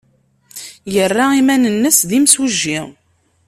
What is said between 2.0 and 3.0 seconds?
d imsujji.